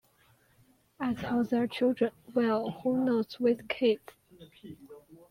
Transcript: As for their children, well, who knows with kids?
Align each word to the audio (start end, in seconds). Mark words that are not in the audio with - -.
As 0.99 1.19
for 1.21 1.43
their 1.43 1.67
children, 1.67 2.11
well, 2.33 2.71
who 2.71 3.05
knows 3.05 3.39
with 3.39 3.67
kids? 3.67 4.01